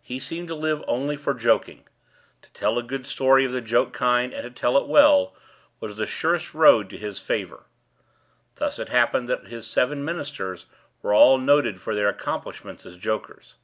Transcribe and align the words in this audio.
He 0.00 0.20
seemed 0.20 0.46
to 0.46 0.54
live 0.54 0.84
only 0.86 1.16
for 1.16 1.34
joking. 1.34 1.88
To 2.42 2.52
tell 2.52 2.78
a 2.78 2.84
good 2.84 3.04
story 3.04 3.44
of 3.44 3.50
the 3.50 3.60
joke 3.60 3.92
kind, 3.92 4.32
and 4.32 4.44
to 4.44 4.50
tell 4.52 4.78
it 4.78 4.86
well, 4.86 5.34
was 5.80 5.96
the 5.96 6.06
surest 6.06 6.54
road 6.54 6.88
to 6.90 6.96
his 6.96 7.18
favor. 7.18 7.64
Thus 8.54 8.78
it 8.78 8.90
happened 8.90 9.28
that 9.28 9.48
his 9.48 9.66
seven 9.66 10.04
ministers 10.04 10.66
were 11.02 11.12
all 11.12 11.36
noted 11.36 11.80
for 11.80 11.96
their 11.96 12.08
accomplishments 12.08 12.86
as 12.86 12.96
jokers. 12.96 13.56